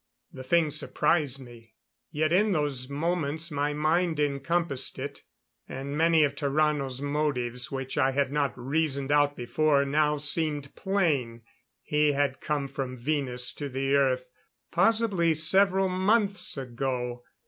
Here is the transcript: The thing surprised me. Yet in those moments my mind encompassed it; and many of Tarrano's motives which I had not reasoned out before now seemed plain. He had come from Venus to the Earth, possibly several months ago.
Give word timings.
The 0.33 0.41
thing 0.43 0.71
surprised 0.71 1.39
me. 1.39 1.75
Yet 2.09 2.33
in 2.33 2.53
those 2.53 2.89
moments 2.89 3.51
my 3.51 3.71
mind 3.75 4.19
encompassed 4.19 4.97
it; 4.97 5.21
and 5.69 5.95
many 5.95 6.23
of 6.23 6.33
Tarrano's 6.33 7.03
motives 7.03 7.71
which 7.71 7.99
I 7.99 8.09
had 8.09 8.31
not 8.31 8.57
reasoned 8.57 9.11
out 9.11 9.35
before 9.35 9.85
now 9.85 10.17
seemed 10.17 10.73
plain. 10.73 11.43
He 11.83 12.13
had 12.13 12.41
come 12.41 12.67
from 12.67 12.97
Venus 12.97 13.53
to 13.53 13.69
the 13.69 13.93
Earth, 13.93 14.31
possibly 14.71 15.35
several 15.35 15.87
months 15.87 16.57
ago. 16.57 17.23